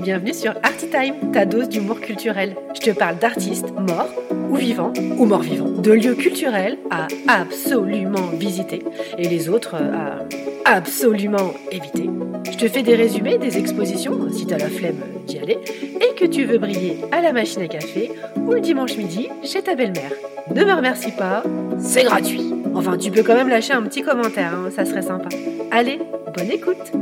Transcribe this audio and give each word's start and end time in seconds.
Bienvenue 0.00 0.34
sur 0.34 0.54
Artitime, 0.62 1.32
ta 1.32 1.44
dose 1.44 1.68
d'humour 1.68 2.00
culturel. 2.00 2.54
Je 2.74 2.80
te 2.80 2.90
parle 2.96 3.18
d'artistes 3.18 3.72
morts 3.72 4.08
ou 4.48 4.54
vivants 4.54 4.92
ou 5.18 5.24
morts 5.24 5.42
vivants, 5.42 5.68
de 5.68 5.90
lieux 5.92 6.14
culturels 6.14 6.78
à 6.90 7.08
absolument 7.26 8.28
visiter 8.38 8.84
et 9.18 9.28
les 9.28 9.48
autres 9.48 9.74
à 9.74 10.20
absolument 10.64 11.54
éviter. 11.72 12.08
Je 12.50 12.56
te 12.56 12.68
fais 12.68 12.82
des 12.82 12.94
résumés 12.94 13.38
des 13.38 13.58
expositions 13.58 14.30
si 14.32 14.46
t'as 14.46 14.58
la 14.58 14.68
flemme 14.68 15.02
d'y 15.26 15.38
aller 15.38 15.58
et 16.00 16.14
que 16.14 16.24
tu 16.24 16.44
veux 16.44 16.58
briller 16.58 16.98
à 17.10 17.20
la 17.20 17.32
machine 17.32 17.62
à 17.62 17.68
café 17.68 18.12
ou 18.36 18.52
le 18.52 18.60
dimanche 18.60 18.96
midi 18.96 19.28
chez 19.42 19.62
ta 19.62 19.74
belle-mère. 19.74 20.12
Ne 20.54 20.64
me 20.64 20.72
remercie 20.72 21.12
pas, 21.12 21.42
c'est 21.78 22.04
gratuit. 22.04 22.54
Enfin, 22.74 22.96
tu 22.96 23.10
peux 23.10 23.22
quand 23.22 23.34
même 23.34 23.48
lâcher 23.48 23.72
un 23.72 23.82
petit 23.82 24.02
commentaire, 24.02 24.54
hein, 24.54 24.70
ça 24.70 24.84
serait 24.84 25.02
sympa. 25.02 25.28
Allez, 25.70 25.98
bonne 26.34 26.50
écoute 26.50 26.92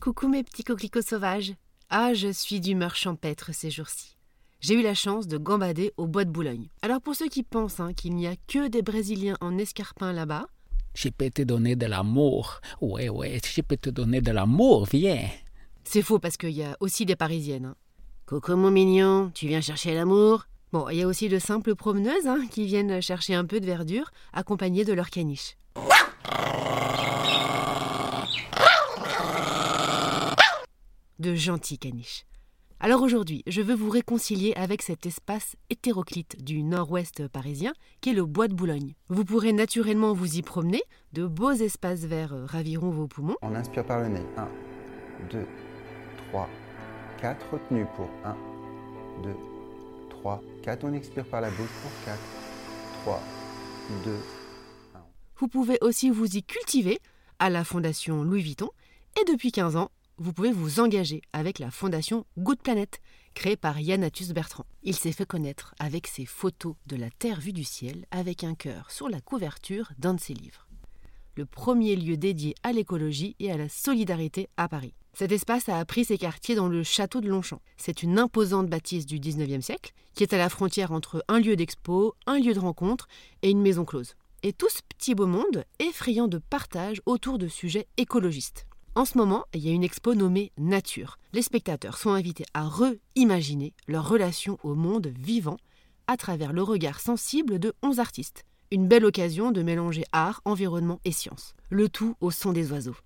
Coucou 0.00 0.28
mes 0.28 0.42
petits 0.42 0.64
coquelicots 0.64 1.02
sauvages. 1.02 1.54
Ah, 1.90 2.14
je 2.14 2.28
suis 2.28 2.60
d'humeur 2.60 2.94
champêtre 2.94 3.50
ces 3.52 3.70
jours-ci. 3.70 4.15
J'ai 4.60 4.74
eu 4.74 4.82
la 4.82 4.94
chance 4.94 5.26
de 5.26 5.38
gambader 5.38 5.92
au 5.96 6.06
bois 6.06 6.24
de 6.24 6.30
Boulogne. 6.30 6.68
Alors 6.82 7.00
pour 7.00 7.14
ceux 7.14 7.28
qui 7.28 7.42
pensent 7.42 7.80
hein, 7.80 7.92
qu'il 7.92 8.14
n'y 8.14 8.26
a 8.26 8.34
que 8.48 8.68
des 8.68 8.82
Brésiliens 8.82 9.36
en 9.40 9.58
escarpin 9.58 10.12
là-bas, 10.12 10.46
je 10.94 11.10
peux 11.10 11.28
te 11.30 11.42
donner 11.42 11.76
de 11.76 11.84
l'amour. 11.86 12.60
Ouais, 12.80 13.10
ouais, 13.10 13.38
je 13.44 13.60
peux 13.60 13.76
te 13.76 13.90
donner 13.90 14.22
de 14.22 14.30
l'amour, 14.30 14.86
viens. 14.90 15.28
C'est 15.84 16.00
faux 16.00 16.18
parce 16.18 16.38
qu'il 16.38 16.50
y 16.50 16.62
a 16.62 16.74
aussi 16.80 17.04
des 17.04 17.16
Parisiennes. 17.16 17.66
Hein. 17.66 17.76
Coco 18.24 18.56
mon 18.56 18.70
mignon, 18.70 19.30
tu 19.34 19.46
viens 19.46 19.60
chercher 19.60 19.94
l'amour? 19.94 20.46
Bon, 20.72 20.88
il 20.88 20.96
y 20.96 21.02
a 21.02 21.06
aussi 21.06 21.28
de 21.28 21.38
simples 21.38 21.74
promeneuses 21.74 22.26
hein, 22.26 22.40
qui 22.50 22.64
viennent 22.64 23.00
chercher 23.02 23.34
un 23.34 23.44
peu 23.44 23.60
de 23.60 23.66
verdure 23.66 24.10
accompagnées 24.32 24.84
de 24.84 24.94
leur 24.94 25.10
caniche. 25.10 25.56
de 31.18 31.34
gentils 31.34 31.78
caniches. 31.78 32.26
Alors 32.78 33.00
aujourd'hui, 33.00 33.42
je 33.46 33.62
veux 33.62 33.74
vous 33.74 33.88
réconcilier 33.88 34.52
avec 34.54 34.82
cet 34.82 35.06
espace 35.06 35.56
hétéroclite 35.70 36.44
du 36.44 36.62
nord-ouest 36.62 37.26
parisien 37.26 37.72
qu'est 38.02 38.12
le 38.12 38.26
bois 38.26 38.48
de 38.48 38.54
Boulogne. 38.54 38.94
Vous 39.08 39.24
pourrez 39.24 39.54
naturellement 39.54 40.12
vous 40.12 40.36
y 40.36 40.42
promener, 40.42 40.82
de 41.14 41.26
beaux 41.26 41.52
espaces 41.52 42.04
verts 42.04 42.34
raviront 42.44 42.90
vos 42.90 43.08
poumons. 43.08 43.36
On 43.40 43.54
inspire 43.54 43.86
par 43.86 44.00
le 44.00 44.08
nez. 44.08 44.26
1, 44.36 44.48
2, 45.30 45.46
3, 46.28 46.50
4. 47.22 47.46
Retenue 47.50 47.86
pour 47.96 48.10
1, 48.26 48.36
2, 49.22 49.30
3, 50.10 50.42
4. 50.62 50.84
On 50.84 50.92
expire 50.92 51.24
par 51.24 51.40
la 51.40 51.48
bouche 51.48 51.72
pour 51.80 51.90
4, 52.04 52.18
3, 53.04 53.22
2, 54.04 54.10
1. 54.96 54.98
Vous 55.38 55.48
pouvez 55.48 55.78
aussi 55.80 56.10
vous 56.10 56.36
y 56.36 56.42
cultiver 56.42 56.98
à 57.38 57.48
la 57.48 57.64
Fondation 57.64 58.22
Louis 58.22 58.42
Vuitton 58.42 58.68
et 59.18 59.24
depuis 59.24 59.50
15 59.50 59.76
ans 59.76 59.90
vous 60.18 60.32
pouvez 60.32 60.50
vous 60.50 60.80
engager 60.80 61.20
avec 61.34 61.58
la 61.58 61.70
fondation 61.70 62.24
Good 62.38 62.62
Planet, 62.62 63.00
créée 63.34 63.56
par 63.56 63.78
Yanatus 63.78 64.30
Bertrand. 64.30 64.64
Il 64.82 64.96
s'est 64.96 65.12
fait 65.12 65.26
connaître 65.26 65.74
avec 65.78 66.06
ses 66.06 66.24
photos 66.24 66.74
de 66.86 66.96
la 66.96 67.10
Terre 67.10 67.38
vue 67.38 67.52
du 67.52 67.64
ciel 67.64 68.06
avec 68.10 68.42
un 68.42 68.54
cœur 68.54 68.90
sur 68.90 69.10
la 69.10 69.20
couverture 69.20 69.92
d'un 69.98 70.14
de 70.14 70.20
ses 70.20 70.32
livres. 70.32 70.66
Le 71.34 71.44
premier 71.44 71.96
lieu 71.96 72.16
dédié 72.16 72.54
à 72.62 72.72
l'écologie 72.72 73.36
et 73.40 73.52
à 73.52 73.58
la 73.58 73.68
solidarité 73.68 74.48
à 74.56 74.68
Paris. 74.68 74.94
Cet 75.12 75.32
espace 75.32 75.68
a 75.68 75.78
appris 75.78 76.06
ses 76.06 76.16
quartiers 76.16 76.54
dans 76.54 76.68
le 76.68 76.82
château 76.82 77.20
de 77.20 77.28
Longchamp. 77.28 77.60
C'est 77.76 78.02
une 78.02 78.18
imposante 78.18 78.68
bâtisse 78.68 79.04
du 79.04 79.18
19e 79.18 79.60
siècle 79.60 79.92
qui 80.14 80.22
est 80.22 80.32
à 80.32 80.38
la 80.38 80.48
frontière 80.48 80.92
entre 80.92 81.22
un 81.28 81.40
lieu 81.40 81.56
d'expo, 81.56 82.14
un 82.26 82.38
lieu 82.38 82.54
de 82.54 82.58
rencontre 82.58 83.06
et 83.42 83.50
une 83.50 83.60
maison 83.60 83.84
close. 83.84 84.14
Et 84.42 84.54
tout 84.54 84.70
ce 84.70 84.80
petit 84.88 85.14
beau 85.14 85.26
monde 85.26 85.64
effrayant 85.78 86.28
de 86.28 86.38
partage 86.38 87.02
autour 87.04 87.36
de 87.36 87.48
sujets 87.48 87.86
écologistes. 87.98 88.66
En 88.96 89.04
ce 89.04 89.18
moment, 89.18 89.44
il 89.52 89.60
y 89.60 89.68
a 89.68 89.72
une 89.72 89.84
expo 89.84 90.14
nommée 90.14 90.52
Nature. 90.56 91.18
Les 91.34 91.42
spectateurs 91.42 91.98
sont 91.98 92.12
invités 92.12 92.46
à 92.54 92.66
re-imaginer 92.66 93.74
leur 93.88 94.08
relation 94.08 94.56
au 94.62 94.74
monde 94.74 95.12
vivant 95.18 95.58
à 96.06 96.16
travers 96.16 96.54
le 96.54 96.62
regard 96.62 96.98
sensible 96.98 97.58
de 97.58 97.74
11 97.82 98.00
artistes. 98.00 98.44
Une 98.70 98.88
belle 98.88 99.04
occasion 99.04 99.52
de 99.52 99.60
mélanger 99.60 100.04
art, 100.12 100.40
environnement 100.46 100.98
et 101.04 101.12
science. 101.12 101.54
Le 101.68 101.90
tout 101.90 102.16
au 102.22 102.30
son 102.30 102.54
des 102.54 102.72
oiseaux. 102.72 102.96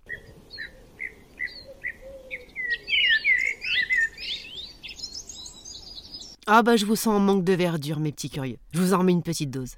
Ah 6.47 6.63
bah 6.63 6.77
je 6.77 6.85
vous 6.85 6.95
sens 6.95 7.15
en 7.15 7.19
manque 7.19 7.43
de 7.43 7.51
verdure 7.51 7.99
mes 7.99 8.13
petits 8.13 8.29
curieux. 8.29 8.59
Je 8.73 8.79
vous 8.79 8.93
en 8.93 8.99
remets 8.99 9.11
une 9.11 9.23
petite 9.23 9.51
dose. 9.51 9.75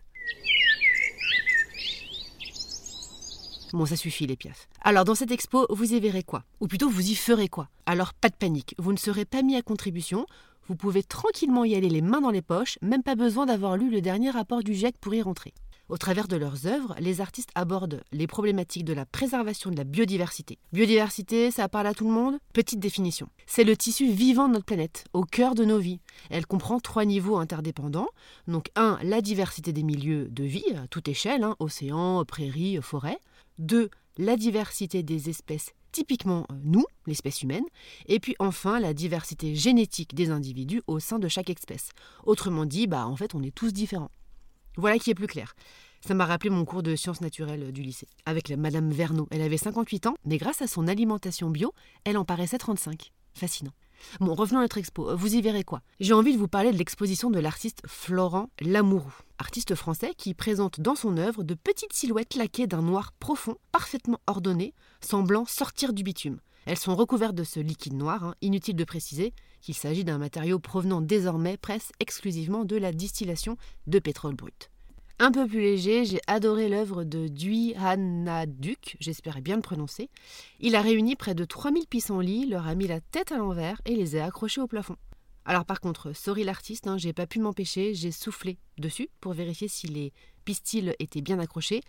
Bon, 3.74 3.88
ça 3.88 3.96
suffit 3.96 4.28
les 4.28 4.36
piafs. 4.36 4.70
Alors, 4.82 5.04
dans 5.04 5.16
cette 5.16 5.32
expo, 5.32 5.66
vous 5.72 5.94
y 5.94 6.00
verrez 6.00 6.22
quoi? 6.22 6.44
Ou 6.62 6.68
plutôt, 6.68 6.90
vous 6.90 7.10
y 7.10 7.16
ferez 7.16 7.48
quoi? 7.48 7.70
Alors, 7.88 8.14
pas 8.14 8.30
de 8.30 8.36
panique, 8.36 8.76
vous 8.78 8.94
ne 8.94 8.98
serez 8.98 9.26
pas 9.26 9.42
mis 9.42 9.56
à 9.56 9.64
contribution. 9.64 10.28
Vous 10.68 10.76
pouvez 10.76 11.02
tranquillement 11.02 11.66
y 11.66 11.74
aller 11.74 11.90
les 11.90 12.04
mains 12.04 12.22
dans 12.22 12.30
les 12.30 12.44
poches, 12.44 12.78
même 12.84 13.02
pas 13.02 13.16
besoin 13.16 13.48
d'avoir 13.48 13.76
lu 13.76 13.90
le 13.90 14.00
dernier 14.00 14.30
rapport 14.30 14.62
du 14.62 14.76
GIEC 14.76 14.96
pour 15.00 15.16
y 15.16 15.24
rentrer. 15.24 15.56
Au 15.90 15.98
travers 15.98 16.28
de 16.28 16.38
leurs 16.38 16.68
œuvres, 16.68 16.96
les 17.00 17.20
artistes 17.20 17.50
abordent 17.56 18.04
les 18.12 18.28
problématiques 18.28 18.86
de 18.86 18.94
la 18.94 19.06
préservation 19.06 19.70
de 19.70 19.76
la 19.76 19.84
biodiversité. 19.84 20.60
Biodiversité, 20.72 21.52
ça 21.52 21.68
parle 21.68 21.88
à 21.88 21.94
tout 21.94 22.08
le 22.08 22.14
monde? 22.14 22.38
Petite 22.54 22.80
définition. 22.80 23.28
C'est 23.48 23.66
le 23.66 23.76
tissu 23.76 24.08
vivant 24.10 24.48
de 24.48 24.54
notre 24.54 24.66
planète, 24.66 25.06
au 25.14 25.24
cœur 25.24 25.56
de 25.56 25.66
nos 25.66 25.80
vies. 25.80 26.00
Elle 26.30 26.46
comprend 26.46 26.80
trois 26.80 27.06
niveaux 27.06 27.38
interdépendants. 27.38 28.08
Donc, 28.48 28.70
un, 28.76 28.98
la 29.04 29.22
diversité 29.22 29.74
des 29.74 29.84
milieux 29.84 30.30
de 30.30 30.44
vie, 30.44 30.64
à 30.82 30.88
toute 30.88 31.08
échelle, 31.08 31.44
hein, 31.44 31.56
océan, 31.60 32.24
prairies, 32.24 32.80
forêts. 32.82 33.20
Deux, 33.59 33.90
la 34.18 34.36
diversité 34.36 35.03
des 35.03 35.30
espèces, 35.30 35.74
typiquement 35.91 36.46
euh, 36.52 36.56
nous, 36.64 36.86
l'espèce 37.06 37.41
humaine. 37.41 37.66
Et 38.08 38.19
puis 38.19 38.36
enfin, 38.40 38.80
la 38.80 38.94
diversité 38.94 39.56
génétique 39.56 40.16
des 40.16 40.30
individus 40.30 40.81
au 40.88 41.00
sein 41.00 41.19
de 41.19 41.28
chaque 41.28 41.50
espèce. 41.50 41.90
Autrement 42.25 42.66
dit, 42.66 42.88
bah, 42.88 43.08
en 43.08 43.16
fait, 43.16 43.36
on 43.36 43.44
est 43.44 43.56
tous 43.56 43.74
différents. 43.74 44.12
Voilà 44.78 44.97
qui 44.97 45.12
est 45.12 45.16
plus 45.16 45.28
clair. 45.28 45.56
Ça 46.06 46.13
m'a 46.13 46.25
rappelé 46.25 46.50
mon 46.50 46.66
cours 46.66 46.84
de 46.84 46.96
sciences 46.96 47.22
naturelles 47.22 47.72
du 47.72 47.81
lycée, 47.81 48.08
avec 48.25 48.50
Madame 48.52 48.92
Verneau. 48.92 49.28
Elle 49.31 49.42
avait 49.42 49.58
58 49.58 50.08
ans, 50.08 50.16
mais 50.25 50.38
grâce 50.38 50.62
à 50.62 50.68
son 50.68 50.88
alimentation 50.88 51.50
bio, 51.50 51.74
elle 52.03 52.18
en 52.18 52.25
paraissait 52.25 52.58
35. 52.58 53.13
Fascinant. 53.34 53.72
Bon, 54.19 54.34
revenons 54.34 54.59
à 54.59 54.64
notre 54.64 54.78
expo. 54.78 55.16
Vous 55.16 55.36
y 55.36 55.41
verrez 55.41 55.64
quoi? 55.64 55.81
J'ai 56.00 56.14
envie 56.14 56.34
de 56.34 56.38
vous 56.38 56.47
parler 56.47 56.72
de 56.72 56.78
l'exposition 56.78 57.30
de 57.30 57.40
l'artiste 57.40 57.81
Florent 57.86 58.50
Lamourou, 58.62 59.14
artiste 59.38 59.75
français 59.75 60.14
qui 60.18 60.34
présente 60.34 60.80
dans 60.80 60.96
son 60.96 61.18
œuvre 61.18 61.44
de 61.44 61.53
petites 61.53 61.94
silhouettes 61.94 62.36
laquées 62.36 62.68
d'un 62.68 62.81
noir 62.81 63.12
profond, 63.19 63.58
parfaitement 63.72 64.19
ordonné, 64.28 64.74
semblant 65.02 65.46
sortir 65.46 65.94
du 65.94 66.03
bitume. 66.03 66.40
Elles 66.66 66.78
sont 66.78 66.96
recouvertes 66.96 67.36
de 67.36 67.44
ce 67.44 67.59
liquide 67.59 67.94
noir, 67.94 68.24
hein. 68.24 68.36
inutile 68.42 68.75
de 68.75 68.84
préciser 68.84 69.34
qu'il 69.62 69.75
s'agit 69.75 70.03
d'un 70.03 70.18
matériau 70.18 70.59
provenant 70.59 71.02
désormais 71.02 71.58
presque 71.58 71.92
exclusivement 72.00 72.66
de 72.66 72.78
la 72.78 72.92
distillation 72.92 73.58
de 73.88 74.00
pétrole 74.00 74.36
brut. 74.36 74.69
Un 75.19 75.31
peu 75.31 75.47
plus 75.47 75.62
léger, 75.62 76.06
j'ai 76.06 76.19
adoré 76.28 76.69
l'œuvre 76.69 77.03
de 77.03 77.28
Dui 77.28 77.75
Hanaduk, 77.75 78.97
j'espère 79.00 79.41
bien 79.41 79.56
le 79.56 79.62
prononcer. 79.62 80.09
Il 80.59 80.75
a 80.75 80.81
réuni 80.81 81.16
près 81.16 81.35
de 81.35 81.46
3000 81.46 81.88
pissenlits, 81.88 82.47
leur 82.47 82.68
a 82.68 82.74
mis 82.74 82.88
la 82.88 83.00
tête 83.00 83.31
à 83.31 83.38
l'envers 83.38 83.79
et 83.85 83.96
les 83.96 84.16
a 84.16 84.25
accrochés 84.25 84.59
au 84.59 84.68
plafond. 84.68 84.97
Alors 85.46 85.66
par 85.66 85.81
contre, 85.81 86.13
sorry 86.13 86.44
l'artiste, 86.44 86.88
hein, 86.88 86.97
j'ai 86.97 87.13
pas 87.13 87.28
pu 87.28 87.40
m'empêcher, 87.40 87.94
j'ai 87.94 88.12
soufflé 88.12 88.57
dessus 88.79 89.09
pour 89.22 89.34
vérifier 89.34 89.68
si 89.68 89.88
les 89.88 90.13
pistils 90.46 90.96
étaient 91.00 91.22
bien 91.22 91.40
accrochés 91.40 91.81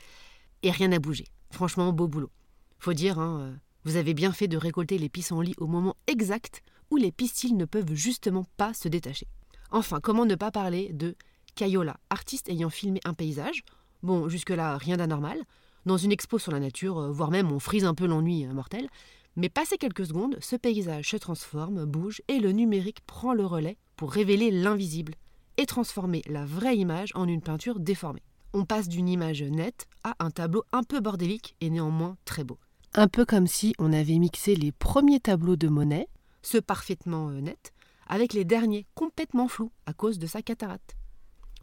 et 0.63 0.71
rien 0.71 0.89
n'a 0.89 0.99
bougé. 0.99 1.25
Franchement, 1.51 1.93
beau 1.93 2.09
boulot. 2.09 2.31
Faut 2.79 2.93
dire, 2.93 3.19
hein, 3.19 3.41
euh, 3.41 3.57
vous 3.85 3.97
avez 3.97 4.13
bien 4.13 4.33
fait 4.33 4.49
de 4.49 4.59
récolter 4.59 4.99
les 4.99 5.09
pissenlits 5.09 5.55
au 5.57 5.67
moment 5.67 5.97
exact 6.07 6.63
où 6.91 6.97
les 6.97 7.11
pistils 7.11 7.57
ne 7.57 7.65
peuvent 7.65 7.95
justement 7.95 8.45
pas 8.59 8.75
se 8.75 8.89
détacher. 8.89 9.29
Enfin, 9.71 10.01
comment 10.01 10.27
ne 10.27 10.35
pas 10.35 10.51
parler 10.51 10.93
de 10.93 11.17
Cayola, 11.55 11.97
artiste 12.11 12.49
ayant 12.49 12.71
filmé 12.71 13.01
un 13.05 13.15
paysage. 13.15 13.63
Bon, 14.03 14.29
jusque-là, 14.29 14.77
rien 14.77 14.97
d'anormal. 14.97 15.39
Dans 15.87 15.97
une 15.97 16.13
expo 16.13 16.39
sur 16.39 16.53
la 16.53 16.61
nature, 16.61 16.99
euh, 16.99 17.11
voire 17.11 17.31
même 17.31 17.53
on 17.53 17.59
frise 17.59 17.85
un 17.85 17.95
peu 17.95 18.07
l'ennui 18.07 18.47
euh, 18.47 18.53
mortel. 18.53 18.89
Mais 19.37 19.49
passé 19.49 19.79
quelques 19.79 20.07
secondes, 20.07 20.37
ce 20.41 20.57
paysage 20.57 21.11
se 21.11 21.17
transforme, 21.17 21.85
bouge, 21.85 22.23
et 22.29 22.39
le 22.39 22.53
numérique 22.53 23.01
prend 23.07 23.35
le 23.35 23.45
relais 23.45 23.77
pour 23.97 24.13
révéler 24.13 24.51
l'invisible 24.51 25.15
et 25.57 25.67
transformer 25.67 26.23
la 26.27 26.45
vraie 26.45 26.77
image 26.77 27.11
en 27.15 27.27
une 27.27 27.43
peinture 27.43 27.81
déformée. 27.81 28.23
On 28.53 28.65
passe 28.65 28.89
d'une 28.89 29.09
image 29.09 29.43
nette 29.43 29.87
à 30.05 30.15
un 30.21 30.31
tableau 30.31 30.65
un 30.73 30.85
peu 30.85 31.01
bordélique 31.01 31.57
et 31.61 31.71
néanmoins 31.71 32.17
très 32.25 32.45
beau. 32.45 32.59
Un 32.95 33.09
peu 33.09 33.25
comme 33.25 33.49
si 33.49 33.75
on 33.79 33.93
avait 33.93 34.19
mixé 34.19 34.55
les 34.55 34.71
premiers 34.71 35.21
tableaux 35.21 35.57
de 35.57 35.69
Monet, 35.69 36.09
ceux 36.43 36.61
parfaitement 36.61 37.31
euh, 37.31 37.41
nets, 37.41 37.73
avec 38.07 38.33
les 38.33 38.45
derniers 38.45 38.87
complètement 38.95 39.49
flous 39.49 39.73
à 39.87 39.93
cause 39.93 40.19
de 40.19 40.27
sa 40.27 40.43
cataracte. 40.43 40.95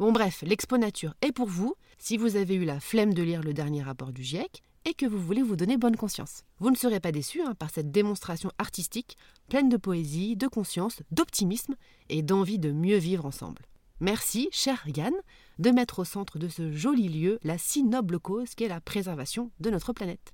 Bon 0.01 0.11
bref, 0.11 0.41
l'expo 0.41 0.79
nature 0.79 1.13
est 1.21 1.31
pour 1.31 1.47
vous 1.47 1.75
si 1.99 2.17
vous 2.17 2.35
avez 2.35 2.55
eu 2.55 2.65
la 2.65 2.79
flemme 2.79 3.13
de 3.13 3.21
lire 3.21 3.43
le 3.43 3.53
dernier 3.53 3.83
rapport 3.83 4.11
du 4.11 4.23
GIEC 4.23 4.63
et 4.83 4.95
que 4.95 5.05
vous 5.05 5.19
voulez 5.19 5.43
vous 5.43 5.55
donner 5.55 5.77
bonne 5.77 5.95
conscience. 5.95 6.41
Vous 6.57 6.71
ne 6.71 6.75
serez 6.75 6.99
pas 6.99 7.11
déçus 7.11 7.43
hein, 7.43 7.53
par 7.53 7.69
cette 7.69 7.91
démonstration 7.91 8.51
artistique 8.57 9.15
pleine 9.47 9.69
de 9.69 9.77
poésie, 9.77 10.35
de 10.35 10.47
conscience, 10.47 11.03
d'optimisme 11.11 11.75
et 12.09 12.23
d'envie 12.23 12.57
de 12.57 12.71
mieux 12.71 12.97
vivre 12.97 13.27
ensemble. 13.27 13.61
Merci, 13.99 14.49
cher 14.51 14.83
Yann, 14.87 15.13
de 15.59 15.69
mettre 15.69 15.99
au 15.99 16.03
centre 16.03 16.39
de 16.39 16.47
ce 16.47 16.71
joli 16.71 17.07
lieu 17.07 17.37
la 17.43 17.59
si 17.59 17.83
noble 17.83 18.17
cause 18.17 18.55
qu'est 18.55 18.67
la 18.67 18.81
préservation 18.81 19.51
de 19.59 19.69
notre 19.69 19.93
planète. 19.93 20.33